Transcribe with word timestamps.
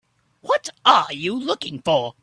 What 0.41 0.69
are 0.83 1.13
you 1.13 1.35
looking 1.35 1.79
for? 1.83 2.15